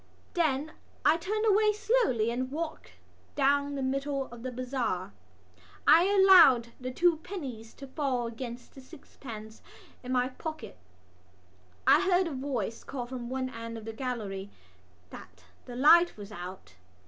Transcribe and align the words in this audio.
Then 0.33 0.71
I 1.05 1.15
turned 1.17 1.45
away 1.45 1.73
slowly 1.73 2.31
and 2.31 2.49
walked 2.49 2.93
down 3.35 3.75
the 3.75 3.83
middle 3.83 4.25
of 4.31 4.41
the 4.41 4.51
bazaar. 4.51 5.13
I 5.87 6.05
allowed 6.05 6.69
the 6.79 6.89
two 6.89 7.17
pennies 7.17 7.71
to 7.75 7.85
fall 7.85 8.25
against 8.25 8.73
the 8.73 8.81
sixpence 8.81 9.61
in 10.01 10.11
my 10.11 10.29
pocket. 10.29 10.79
I 11.85 12.01
heard 12.01 12.25
a 12.25 12.31
voice 12.33 12.83
call 12.83 13.05
from 13.05 13.29
one 13.29 13.51
end 13.51 13.77
of 13.77 13.85
the 13.85 13.93
gallery 13.93 14.49
that 15.11 15.43
the 15.65 15.75
light 15.75 16.17
was 16.17 16.31
out. 16.31 16.73